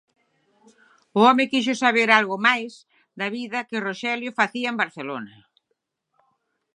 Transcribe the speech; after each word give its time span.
O 1.19 1.19
home 1.29 1.49
quixo 1.51 1.73
saber 1.83 2.09
algo 2.19 2.35
máis 2.47 2.73
da 3.19 3.27
vida 3.37 3.65
que 3.69 3.83
Roxelio 3.87 4.35
facía 4.39 4.67
en 4.71 4.79
Barcelona. 4.83 5.35